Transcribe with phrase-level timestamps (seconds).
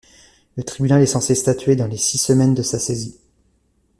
[0.55, 3.19] Le tribunal est censé statuer dans les six semaines de sa saisie.